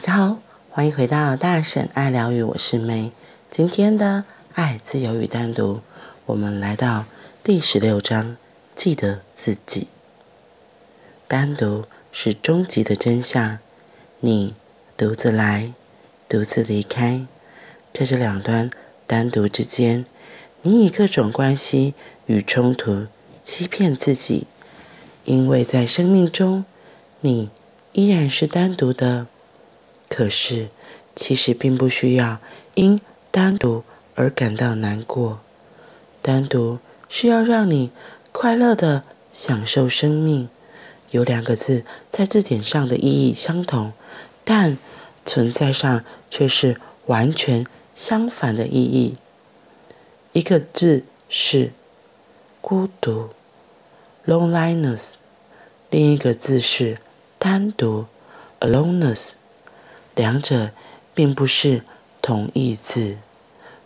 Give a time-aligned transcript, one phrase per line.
[0.00, 0.38] 大家好，
[0.70, 3.12] 欢迎回到大婶爱疗愈，我是妹。
[3.50, 4.24] 今天的
[4.54, 5.80] 爱、自由与单独，
[6.24, 7.04] 我们来到
[7.44, 8.38] 第十六章，
[8.74, 9.88] 记得自己。
[11.28, 13.58] 单独是终极的真相，
[14.20, 14.54] 你
[14.96, 15.74] 独自来，
[16.26, 17.26] 独自离开，
[17.92, 18.70] 在这两端
[19.06, 20.06] 单独之间，
[20.62, 21.92] 你以各种关系
[22.24, 23.06] 与冲突
[23.44, 24.46] 欺骗自己，
[25.26, 26.64] 因为在生命中，
[27.20, 27.50] 你
[27.92, 29.26] 依然是单独的。
[30.10, 30.68] 可是，
[31.14, 32.38] 其实并不需要
[32.74, 33.00] 因
[33.30, 33.84] 单独
[34.16, 35.40] 而感到难过。
[36.20, 36.78] 单独
[37.08, 37.90] 是要让你
[38.32, 40.48] 快乐地享受生命。
[41.12, 43.92] 有两个字在字典上的意义相同，
[44.44, 44.76] 但
[45.24, 47.64] 存在上却是完全
[47.94, 49.16] 相反的意义。
[50.32, 51.72] 一个字是
[52.60, 53.30] 孤独
[54.26, 55.14] （loneliness），
[55.90, 56.98] 另一个字是
[57.38, 58.06] 单独
[58.60, 59.30] （aloneness）。
[60.14, 60.70] 两者
[61.14, 61.82] 并不是
[62.20, 63.18] 同义字。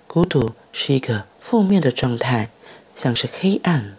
[0.07, 2.51] 孤独是一个负面的状态，
[2.93, 3.97] 像是黑暗。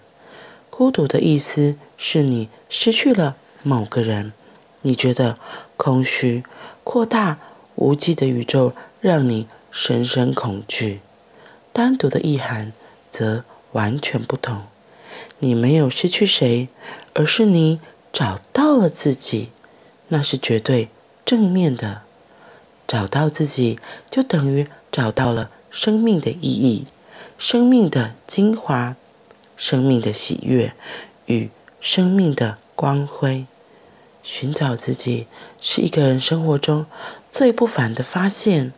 [0.70, 4.34] 孤独的意思是你失去了某个人，
[4.82, 5.38] 你觉得
[5.78, 6.44] 空虚、
[6.84, 7.40] 扩大、
[7.76, 11.02] 无际的宇宙让你深深恐惧。
[11.74, 12.72] 单独的意涵
[13.12, 14.64] 则完全不同。
[15.40, 16.70] 你没有失去谁，
[17.14, 17.82] 而是你
[18.14, 19.50] 找到了自己，
[20.08, 20.88] 那是绝对
[21.26, 22.04] 正面的。
[22.88, 26.86] 找到自己，就等于找到了生命的意义、
[27.38, 28.96] 生命的精华、
[29.58, 30.74] 生命的喜悦
[31.26, 31.50] 与
[31.82, 33.46] 生命的光辉。
[34.24, 35.28] 寻找自己
[35.62, 36.86] 是一个人生活中
[37.32, 38.74] 最不凡的发现，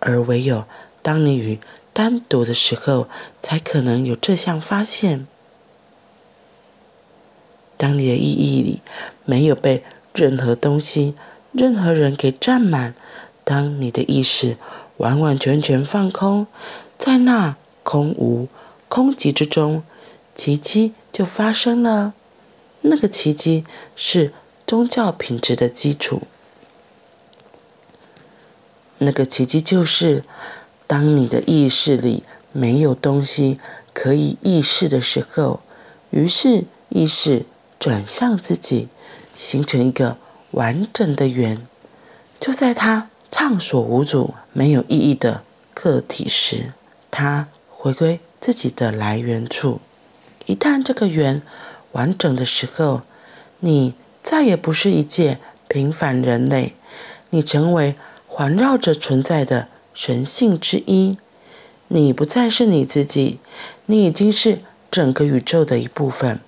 [0.00, 0.64] 而唯有
[1.02, 1.58] 当你与
[1.92, 3.08] 单独的时候，
[3.42, 5.26] 才可能有这项发现。
[7.76, 8.80] 当你的意义里
[9.26, 9.84] 没有被
[10.14, 11.14] 任何东西、
[11.52, 12.94] 任何人给占满。
[13.48, 14.56] 当你的意识
[14.96, 16.48] 完完全全放空，
[16.98, 18.48] 在那空无、
[18.88, 19.84] 空寂之中，
[20.34, 22.12] 奇迹就发生了。
[22.80, 24.32] 那个奇迹是
[24.66, 26.22] 宗教品质的基础。
[28.98, 30.24] 那个奇迹就是，
[30.88, 33.60] 当你的意识里没有东西
[33.92, 35.60] 可以意识的时候，
[36.10, 37.46] 于是意识
[37.78, 38.88] 转向自己，
[39.36, 40.16] 形成一个
[40.50, 41.64] 完整的圆。
[42.40, 43.08] 就在它。
[43.48, 46.72] 畅所无阻、没有意义的个体时，
[47.12, 49.80] 它回归自己的来源处。
[50.46, 51.40] 一旦这个圆
[51.92, 53.02] 完整的时候，
[53.60, 56.74] 你再也不是一介平凡人类，
[57.30, 57.94] 你成为
[58.26, 61.16] 环绕着存在的神性之一。
[61.86, 63.38] 你不再是你自己，
[63.84, 64.58] 你已经是
[64.90, 66.40] 整个宇宙的一部分。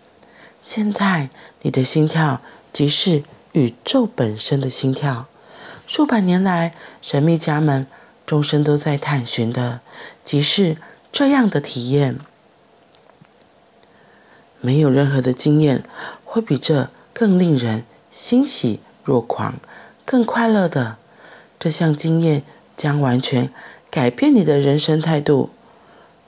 [0.65, 1.31] 现在，
[1.63, 2.41] 你的心跳
[2.73, 3.23] 即是
[3.53, 5.27] 宇宙本身的心跳。
[5.89, 7.87] 数百年来，神秘家们
[8.27, 9.81] 终生都在探寻的，
[10.23, 10.77] 即是
[11.11, 12.19] 这样的体验。
[14.61, 15.83] 没有任何的经验
[16.27, 19.55] 会比这更令人欣喜若狂、
[20.05, 20.99] 更快乐的。
[21.59, 22.43] 这项经验
[22.77, 23.51] 将完全
[23.91, 25.49] 改变你的人生态度。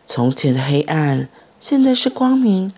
[0.06, 1.28] 从前的黑暗，
[1.60, 2.72] 现在是光明；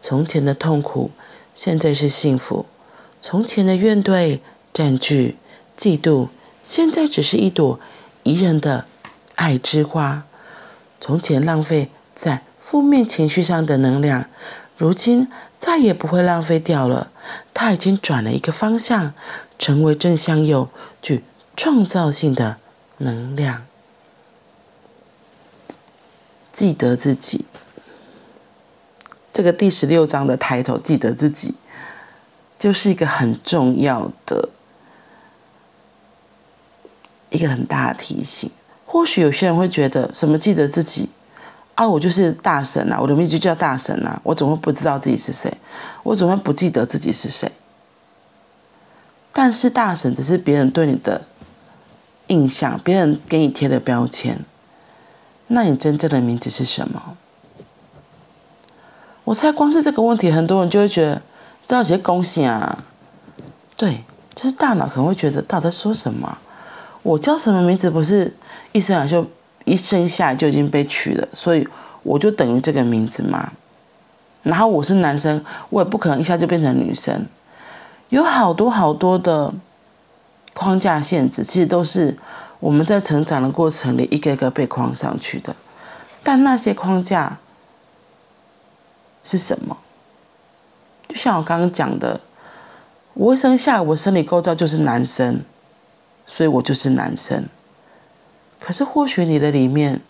[0.00, 1.10] 从前的痛苦，
[1.56, 2.66] 现在是幸福；
[3.20, 4.38] 从前的怨怼、
[4.72, 5.34] 占据。
[5.80, 6.28] 嫉妒
[6.62, 7.80] 现在只是一朵
[8.24, 8.84] 宜人的
[9.36, 10.24] 爱之花。
[11.00, 14.26] 从前浪费在负面情绪上的能量，
[14.76, 15.26] 如今
[15.58, 17.10] 再也不会浪费掉了。
[17.54, 19.14] 它已经转了一个方向，
[19.58, 20.68] 成为正向又
[21.00, 21.24] 具
[21.56, 22.58] 创造性的
[22.98, 23.64] 能量。
[26.52, 27.46] 记得自己，
[29.32, 31.54] 这个第十六章的抬头，记得自己，
[32.58, 34.50] 就是一个很重要的。
[37.30, 38.50] 一个很大的提醒，
[38.86, 41.08] 或许有些人会觉得，什么记得自己
[41.74, 41.88] 啊？
[41.88, 45.52] 我就是大神啊，我的名字就叫大神啊，我怎么会不知道自己是谁？
[46.02, 47.50] 我怎么会不记得自己是谁？
[49.32, 51.22] 但是大神只是别人对你的
[52.26, 54.44] 印象，别人给你贴的标签。
[55.46, 57.16] 那你真正的名字是什么？
[59.24, 61.22] 我猜光是这个问题，很多人就会觉得，
[61.68, 62.84] 都要写恭喜啊。
[63.76, 64.04] 对，
[64.34, 66.38] 就是大脑可能会觉得，到底在说什么？
[67.02, 67.90] 我叫什么名字？
[67.90, 68.32] 不是
[68.72, 69.26] 一生来就
[69.64, 71.66] 一生下来就已经被取了，所以
[72.02, 73.52] 我就等于这个名字嘛。
[74.42, 77.26] 然后我是男生，我也不可能一下就变成女生。
[78.10, 79.52] 有好多好多的
[80.54, 82.16] 框架限制，其实都是
[82.58, 85.54] 我们在成长的过程里一个一个被框上去的。
[86.22, 87.38] 但那些框架
[89.22, 89.76] 是什么？
[91.08, 92.20] 就像我刚刚讲的，
[93.14, 95.42] 我一生下来我生理构造就是男生。
[96.32, 97.48] 所以我就是男生。
[98.60, 100.00] 可是或许你的里面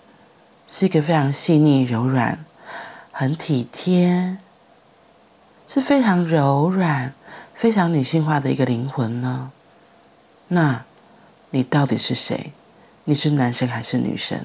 [0.69, 2.45] 是一个非常细腻、柔软、
[3.11, 4.37] 很体贴，
[5.67, 7.15] 是非常柔软、
[7.55, 9.51] 非常女性化的一个灵魂呢？
[10.49, 10.85] 那，
[11.49, 12.53] 你到底是谁？
[13.05, 14.45] 你是男生还是女生？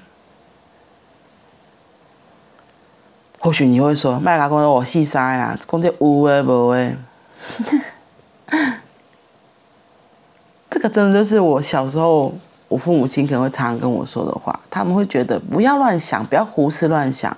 [3.40, 6.96] 或许你会说：“麦老公，我细沙呀，讲这有诶无诶。”
[10.76, 12.34] 这个真的就是我小时候，
[12.68, 14.60] 我父母亲可能会常常跟我说的话。
[14.70, 17.36] 他们会觉得不要乱想，不要胡思乱想。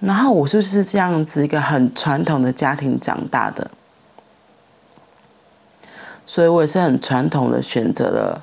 [0.00, 3.70] 然后我就是这样子一个很传统的家庭长大的。
[6.26, 8.42] 所以我也是很传统的选择了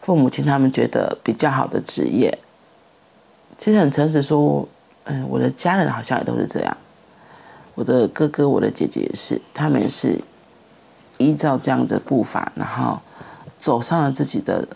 [0.00, 2.38] 父母亲他们觉得比较好的职业。
[3.58, 4.66] 其实很诚实说，
[5.04, 6.74] 嗯，我的家人好像也都是这样。
[7.74, 10.18] 我的哥哥、我的姐姐也是，他们也是
[11.18, 13.00] 依照这样的步伐，然后
[13.58, 14.66] 走上了自己的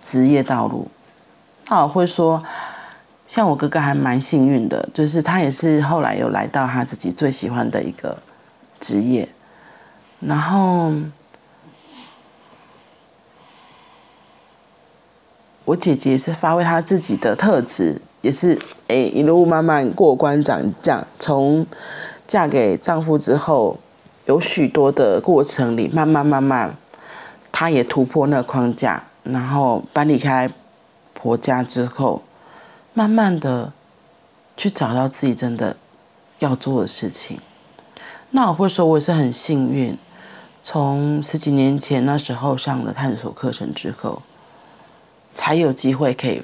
[0.00, 0.88] 职业道路。
[1.68, 2.42] 那我会说，
[3.26, 8.18] 像我哥哥还蛮幸运的，就是他也是后来有来到他自己最喜欢的一个
[8.78, 9.28] 职业，
[10.20, 10.92] 然后。
[15.64, 21.66] 我姐姐是发挥她自己的特质，也是哎一路慢慢过关斩将，从
[22.26, 23.78] 嫁给丈夫之后，
[24.28, 26.76] 有许多的过程里，慢慢慢慢，
[27.50, 30.50] 她也突破那个框架，然后搬离开
[31.14, 32.22] 婆家之后，
[32.92, 33.72] 慢慢的
[34.54, 35.78] 去找到自己真的
[36.40, 37.40] 要做的事情。
[38.32, 39.96] 那我会说，我也是很幸运，
[40.62, 44.22] 从十几年前那时候上了探索课程之后。
[45.34, 46.42] 才有机会可以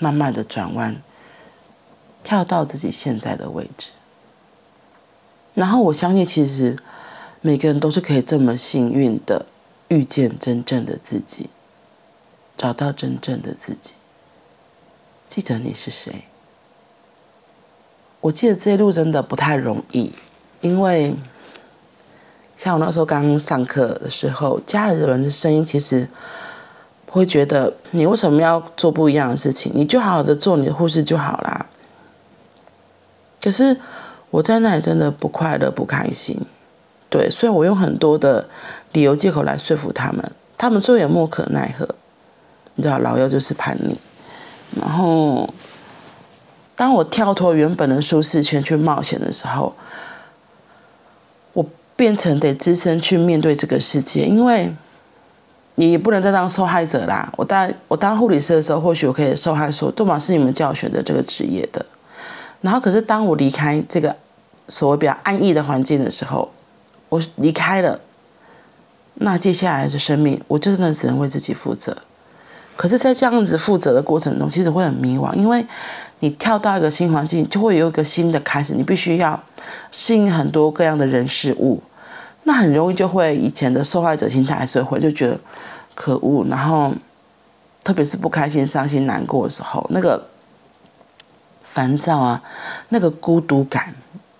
[0.00, 0.96] 慢慢的转弯，
[2.24, 3.90] 跳到自己现在的位置。
[5.54, 6.76] 然后我相信，其实
[7.40, 9.46] 每个人都是可以这么幸运的
[9.88, 11.48] 遇见真正的自己，
[12.56, 13.94] 找到真正的自己。
[15.28, 16.24] 记得你是谁？
[18.20, 20.12] 我记得这一路真的不太容易，
[20.60, 21.14] 因为。
[22.56, 26.08] 像我那时候刚上课的时候，家里人的声音其实
[27.08, 29.72] 会觉得你为什么要做不一样的事情？
[29.74, 31.66] 你就好好的做你的护士就好啦。
[33.42, 33.76] 可是
[34.34, 36.36] 我在那里真的不快乐、不开心。
[37.08, 38.44] 对，所以我用很多的
[38.90, 41.88] 理由借口来说服他们，他们最后也莫可奈何。
[42.74, 43.96] 你知道，老幺就是叛逆。
[44.80, 45.48] 然后，
[46.74, 49.72] 当我跳脱原本的舒适圈去冒险的时候。
[51.52, 51.64] 我
[51.94, 54.74] 变成得自身去面对这个世界，因为
[55.76, 57.32] 你不能再当受害者啦。
[57.36, 61.86] 我当我当护理师的时候，或许我可以受害说，杜马是你们叫我选择这个职业的。
[62.62, 64.16] 然后，可是当我离开这个
[64.68, 66.50] 所谓比较安逸的环境的时候，
[67.08, 68.00] 我离开了，
[69.14, 71.96] 那接下来的生命，我真的只能为自己负责。
[72.76, 75.64] 可是，在这样子负责的过程中，其实会很迷惘，因为
[76.18, 79.40] 你跳到一个新环境，就会有一个新的开始，你必须要
[79.92, 81.80] 适应很多各样的人事物，
[82.42, 85.38] 那很容易就会以前的受害者心态还是会就觉得
[85.94, 86.92] 可恶，然后
[87.84, 90.26] 特别是不开心、伤心、难过的时候，那个
[91.62, 92.42] 烦躁啊，
[92.88, 93.94] 那个孤独感，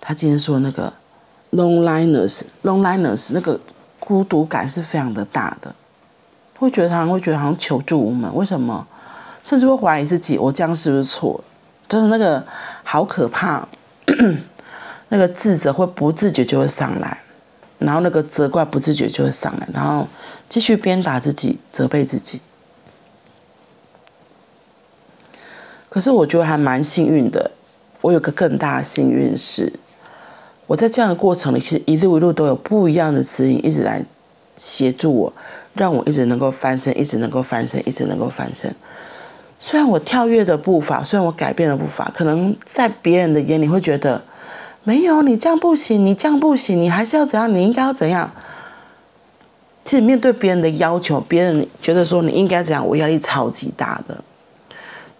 [0.07, 0.93] 他今天说那个
[1.53, 3.59] loneliness，loneliness，那个
[3.99, 5.75] 孤独感是非常的大的。
[6.57, 8.87] 会觉得他会觉得好像求助无门，为什么？
[9.43, 11.43] 甚至会怀疑自己，我这样是不是错？
[11.89, 12.43] 真的那个
[12.83, 13.67] 好可怕，
[15.09, 17.23] 那个自责会不自觉就会上来，
[17.79, 20.07] 然后那个责怪不自觉就会上来，然后
[20.49, 22.41] 继续鞭打自己，责备自己。
[25.91, 27.51] 可是我觉得还蛮幸运的，
[28.01, 29.73] 我有个更大的幸运是，
[30.67, 34.05] 我在这样的过程里，其实一路一路都有不一样的指引，一直来
[34.57, 35.33] 协助我。
[35.75, 38.73] 让我一直能够翻身，一直能够翻身，一直能够翻身。
[39.59, 44.23] 虽然我跳跃的步伐，虽然我改变了步伐，可能在别人的眼里会觉得，
[44.85, 47.53] 没有你这样不行，你这样不行，你还是要怎样？
[47.53, 48.31] 你应该要怎样？
[49.85, 54.17] 其实面对别人的要求，别人觉得说你应该怎样，我压力超级大的。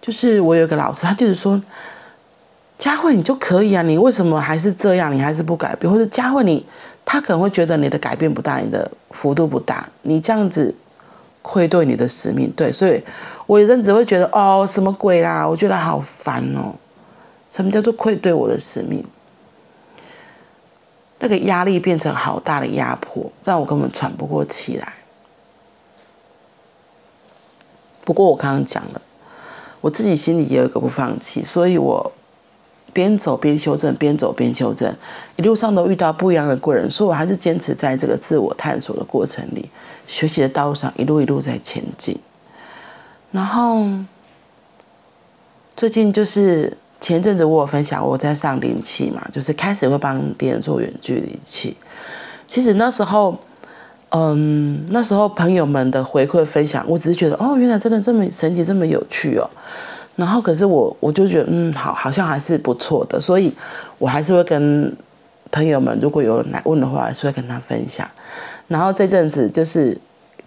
[0.01, 1.61] 就是我有一个老师，他就是说，
[2.77, 5.11] 佳慧你就可以啊，你为什么还是这样？
[5.11, 5.91] 你还是不改变？
[5.91, 6.65] 或者佳慧你？
[7.07, 10.73] 他可能会觉得你的改变不大，你的幅度不大，你这样子
[11.43, 13.01] 愧对你的使命，对，所以
[13.45, 16.73] 我有阵子会觉得哦，什么鬼啦，我觉得好烦哦，
[17.49, 19.05] 什么叫做愧对我的使命？
[21.19, 24.93] 那个压力变成好大的压迫，让我根本喘不过气来。
[28.03, 29.01] 不过我刚刚讲了，
[29.79, 32.11] 我自己心里也有一个不放弃，所以我
[32.95, 34.89] 边走边修正，边走边修正，
[35.35, 39.69] 一路上都遇到不一样的贵人，所以我还是坚持在这个自我探索的过程里，
[40.07, 42.17] 学习的道路上一路一路在前进。
[43.33, 43.85] 然后
[45.75, 51.75] 最近就是前阵子我有分享我在上灵气嘛，就是开始会帮别人做远距离气。
[52.47, 53.37] 其实那时候，
[54.11, 59.49] 嗯，那时候朋友们的回馈分享，我只是觉得哦，原来真的这么神奇，这么有趣哦。
[60.15, 63.53] 然后，可是我我就觉得，嗯，好，好像还是不错的，所以
[63.97, 64.95] 我还是会跟
[65.51, 68.09] 朋友们，如果有来问的话，还是会跟他分享。
[68.67, 69.97] 然后这阵子就是，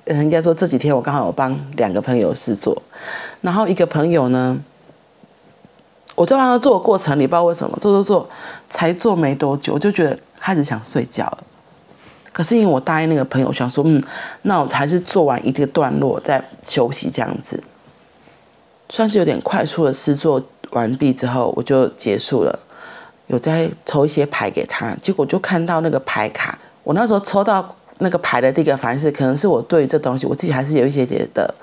[0.07, 2.77] 嗯，应该说这几天我刚好有帮两个朋友试做，
[3.43, 4.59] 然后一个朋友呢，
[6.15, 8.29] 我在帮他做的过程你，不知道为什么做做做，
[8.71, 11.39] 才做没多久，我就觉得开始想睡觉了。
[12.33, 14.03] 可是因为我答应那个朋友，想说，嗯，
[14.43, 17.63] 那我还是做完一个段落再休息这样子。
[18.90, 22.59] 算是有点快速的试做完毕之后，我就结束了。
[23.26, 26.59] 有再抽一些牌给他，结果就看到那个牌卡。
[26.83, 31.54] 我那时候抽到那个牌的第一个反应是，可能是我对这东西，我自己还是有一些些的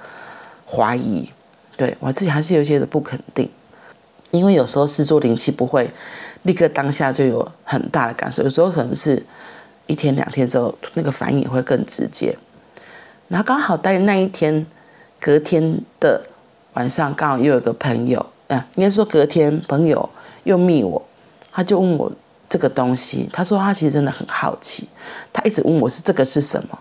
[0.68, 1.28] 怀疑，
[1.76, 3.50] 对我自己还是有一些的不肯定。
[4.30, 5.90] 因为有时候试做灵气不会
[6.44, 9.26] 立刻当下就有很大的感受，有时候可能是
[9.88, 12.38] 一天两天之后，那个反应也会更直接。
[13.28, 14.64] 然后刚好在那一天
[15.20, 16.22] 隔天的。
[16.76, 20.10] 晚上刚好又有个朋友，啊，应该说隔天朋友
[20.46, 21.02] 又密我，
[21.52, 22.10] 他就问我
[22.48, 24.88] 这个东西，他说他其实真的很好奇，
[25.34, 26.80] 他一直问我是这个是什么。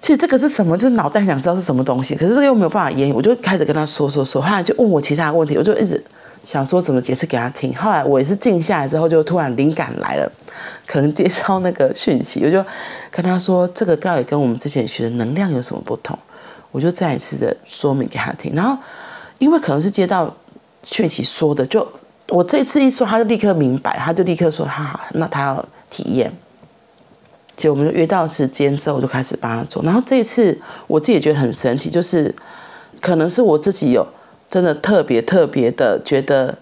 [0.00, 6.02] 其实这个是什么，就是脑袋想知道是什么东西，可是这个又没有办法言语，我就开始跟他说说说，后来就问我其他问题，我就一直
[6.42, 7.74] 想说怎么解释给他听。
[7.76, 10.30] 后来我也是静下来之后，就突然灵感来了，
[10.86, 12.64] 可能接收那个讯息，我就
[13.10, 16.18] 跟他说这个到底跟我们之前学的能量有什么不同？
[16.72, 18.80] 我就再一次的说明给他听，然后
[19.38, 20.32] 因为可能是接到
[20.84, 21.86] 讯息说的，就
[22.28, 26.32] 我这次一说，他就立刻明白，他就立刻说他好，那他要体验。
[27.56, 29.82] 就我们就约到时间之后，我就开始帮他做。
[29.82, 32.32] 然后这一次我自己也觉得很神奇，就是
[33.00, 34.06] 可能是我自己有
[34.48, 36.56] 真的特别特别的觉得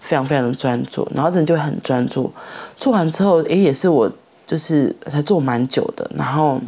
[0.00, 2.32] 非常非常的专注，然后人就很专注。
[2.78, 4.10] 做完之后，诶，也是我
[4.46, 6.60] 就是才做蛮久的，然后。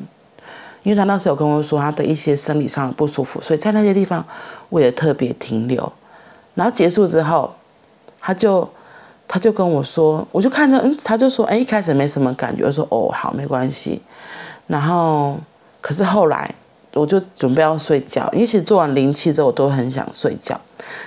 [0.86, 4.24] 因为他那时候有跟我说他的一些生理上的不舒服，所以在那些地方
[4.68, 5.92] 我也特别停留。
[6.54, 7.52] 然后结束之后，
[8.20, 8.70] 他就
[9.26, 14.00] 他就跟我说，我就看着，嗯，他就说，哎，一开始没什么感觉，我说，哦，好，没关系。
[14.68, 15.36] 然后，
[15.80, 16.54] 可是后来
[16.94, 20.56] 我就准备要睡觉，因为其实做完灵气之后，我都很想睡觉。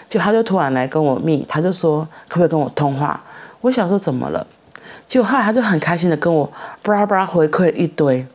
[0.09, 3.23] 就他就突然来跟我密，他就说可不可以跟我通话？
[3.61, 4.45] 我想说怎么了？
[5.07, 6.51] 就后来他就很开心的跟我
[6.83, 8.27] 巴拉巴拉回馈了一堆。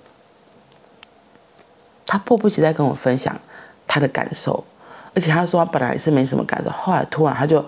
[2.14, 3.36] 他迫不及待跟我分享
[3.88, 4.62] 他的感受，
[5.16, 7.64] 而且他说他本来是没什么感受，后来突然他就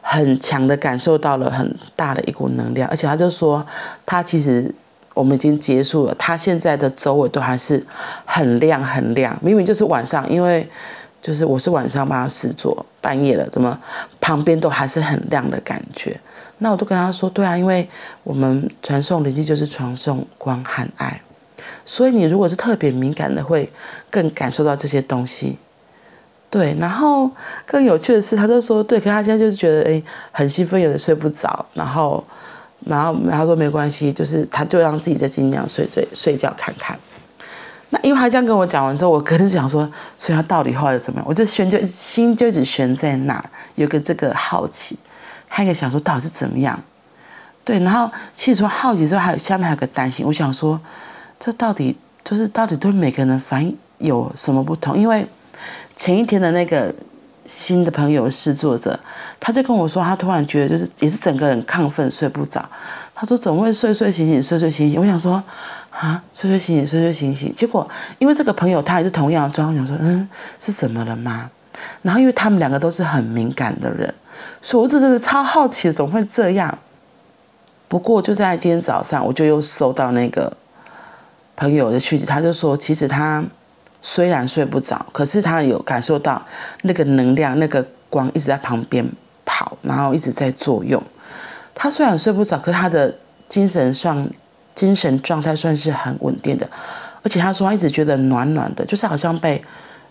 [0.00, 3.66] 很强的感受到了很大的一股能量，而且他就说
[4.06, 4.72] 他其实
[5.12, 7.84] 我们已经结束了，他现在的周围都还是
[8.24, 10.64] 很亮很亮，明明就是晚上，因为
[11.20, 13.76] 就是我是晚上帮他试做，半夜了，怎么
[14.20, 16.16] 旁边都还是很亮的感觉？
[16.58, 17.88] 那我都跟他说，对啊，因为
[18.22, 21.20] 我们传送灵气就是传送光和爱。
[21.90, 23.68] 所以你如果是特别敏感的，会
[24.08, 25.58] 更感受到这些东西。
[26.48, 27.28] 对，然后
[27.66, 31.66] 更有趣的是，他就说，对，可他现在就是觉得，哎，很兴奋，有点睡不着。
[31.74, 32.24] 然后，
[32.86, 36.96] 然后，然后说没关系，就是他就让自己再尽量睡睡睡觉看看。
[37.88, 39.80] 那因为他这样跟我讲完之后，我可能想说，
[40.16, 41.26] 所以他到底后来怎么样？
[41.28, 43.44] 我就悬就心就一直悬在那儿，
[43.74, 44.96] 有个这个好奇，
[45.48, 46.80] 还有个想说到底是怎么样？
[47.64, 50.80] 对，然后其实说好奇之后，还有下面还有个担心，我想说。
[51.40, 54.96] 这到底就是到底对每个人反应有什么不同？
[54.96, 55.26] 因为
[55.96, 56.94] 前一天的那个
[57.46, 59.00] 新的朋友试作者，
[59.40, 62.62] 他就跟我说，他突然觉得就是也是整个人亢奋，睡不着。
[63.14, 65.00] 他说怎么会睡睡醒醒，睡睡醒醒？
[65.00, 65.42] 我想说
[65.90, 67.54] 啊，睡睡醒醒，睡睡醒醒。
[67.54, 70.28] 结果因为这个朋友他也是同样的状况，想说嗯，
[70.58, 71.50] 是怎么了吗？
[72.02, 74.14] 然后因为他们两个都是很敏感的人，
[74.60, 76.78] 所以我真的超好奇，怎么会这样？
[77.88, 80.54] 不过就在今天早上，我就又收到那个。
[81.60, 83.44] 朋友的讯息，他就说，其实他
[84.00, 86.42] 虽然睡不着，可是他有感受到
[86.84, 89.06] 那个能量、那个光一直在旁边
[89.44, 91.00] 跑，然后一直在作用。
[91.74, 93.14] 他虽然睡不着，可是他的
[93.46, 94.26] 精神上、
[94.74, 96.66] 精神状态算是很稳定的，
[97.22, 99.62] 而且他说他一直觉得暖暖的，就是好像被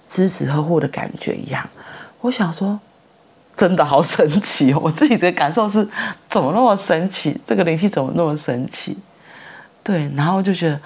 [0.07, 1.67] 支持呵护的感觉一样。
[2.21, 2.79] 我想说，
[3.55, 4.79] 真的好神奇哦！
[4.83, 5.87] 我自己的感受是，
[6.29, 7.35] 怎么那么神奇？
[7.43, 8.95] 这个灵气怎么那么神奇？
[9.83, 10.79] 对，然后就觉得。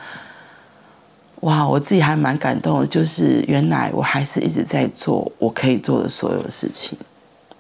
[1.44, 6.98] 哇，我自己还蛮感动的，就是原来我还是一直在做我可以做的所有事情。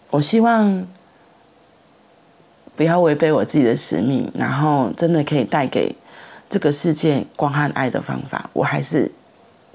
[0.09, 0.87] 我希望
[2.77, 5.93] 不要违背我自己的使命，然后真的可以带给
[6.49, 9.11] 这个世界光和爱的方法，我还是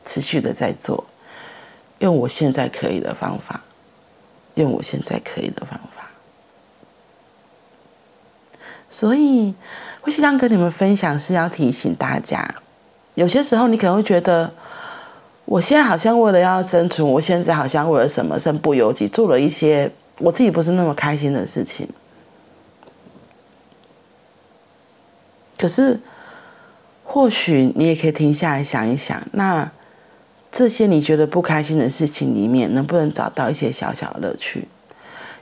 [0.07, 1.05] 持续的在做，
[1.99, 3.61] 用我现在可以的方法，
[4.55, 6.09] 用我现在可以的方法。
[8.89, 9.55] 所以，
[10.01, 12.55] 会希望跟你们分享是要提醒大家，
[13.19, 14.49] 有些时候你可能会觉得，
[15.45, 21.89] 我现在好像为了要生存，我现在好像为了什么身不由己，做了一些我自己不是那么开心的事情。
[25.59, 25.99] 可是，
[27.03, 29.69] 或许你也可以停下来想一想，那
[30.53, 34.69] 这些你觉得不开心的事情里面，能不能找到一些小小乐趣？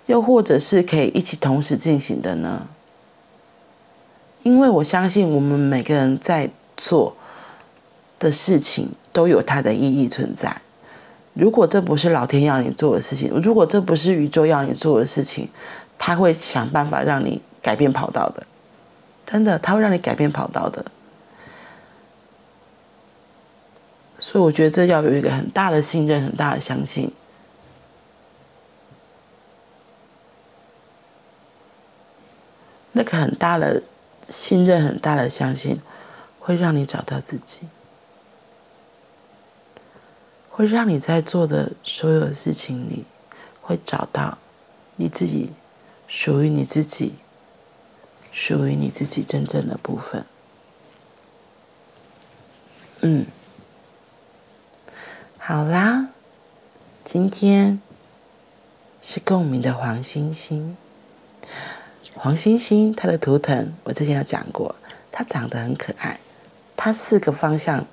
[0.07, 2.67] 又或者是可以一起同时进行的呢？
[4.45, 7.16] 因为我相信，我们每个人在做
[8.19, 10.61] 的事情都有它的意义存在。
[11.35, 15.49] 如果这不是老天要你做的事情，如果这不是宇宙要你做的事情，
[15.99, 18.47] 他会想办法让你改变跑道的。
[19.27, 20.85] 真的，他会让你改变跑道的。
[24.19, 27.13] 所以我觉得这要有一个很大的信任，很大的相信。
[32.93, 33.83] 那个很大的。
[34.29, 35.81] 信任很大的相信，
[36.41, 37.61] 会让你找到自己，
[40.57, 43.05] 会让你在做的所有事情里，
[43.61, 44.39] 会找到
[44.97, 45.53] 你自己
[46.09, 47.17] 属于你自己、
[48.33, 50.25] 属于你自己真正的部分。
[53.03, 53.27] 嗯，
[55.37, 56.09] 好啦，
[57.05, 57.83] 今天
[59.03, 60.75] 是共鸣的黄星星。
[62.15, 64.75] 黄星星，它的图腾我之前有讲过，
[65.13, 66.19] 它长得很可爱，
[66.75, 67.85] 它四个方向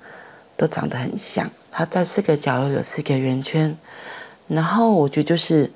[0.56, 3.76] 都长得很像，它在四个角落有四个圆圈，
[4.48, 5.70] 然后我觉得就是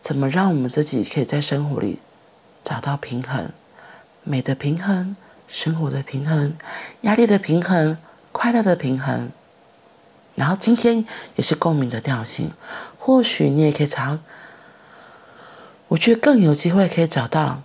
[0.00, 1.98] 怎么让我们自己可以在生活里
[2.64, 3.50] 找到平衡，
[4.24, 5.14] 美的平衡，
[5.46, 6.56] 生活的平衡，
[7.02, 7.98] 压力的平衡，
[8.32, 9.30] 快乐的平衡，
[10.34, 11.04] 然后今天
[11.36, 12.52] 也是共鸣的调性，
[12.98, 14.18] 或许你也可以找。
[15.88, 17.62] 我觉得更有机会可以找到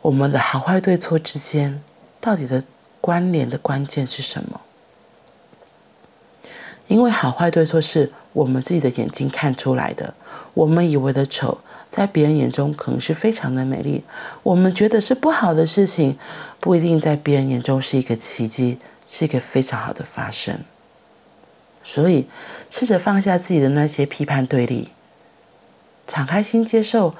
[0.00, 1.82] 我们的好坏对错之间
[2.18, 2.64] 到底的
[2.98, 4.60] 关联的关键是什么？
[6.92, 10.12] 因为好坏对错是我们自己的眼睛看出来的，
[10.52, 11.56] 我们以为的丑，
[11.88, 14.02] 在别人眼中可能是非常的美丽；
[14.42, 16.18] 我们觉得是不好的事情，
[16.60, 18.78] 不一定在别人眼中是一个奇迹，
[19.08, 20.60] 是一个非常好的发生。
[21.82, 22.28] 所以，
[22.68, 24.90] 试着放下自己的那些批判对立，
[26.06, 27.14] 敞开心接受。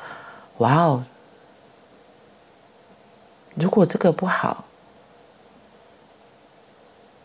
[0.59, 1.05] 哇哦！
[3.55, 4.67] 如果这个不好，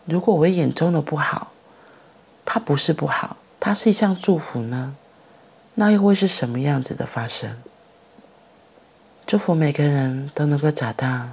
[0.06, 1.52] 如果我眼中的不好，
[2.50, 4.96] 它不是不好，它是一项祝福呢？
[5.76, 7.58] 那又会是什么样子的发生？
[9.26, 11.32] 祝福每个人都能够找到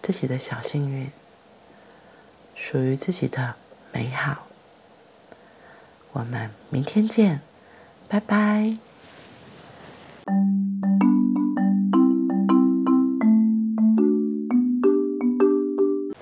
[0.00, 1.10] 自己的小幸运，
[2.54, 3.56] 属于自己的
[3.90, 4.46] 美好。
[6.12, 7.40] 我们明天见，
[8.08, 8.78] 拜拜。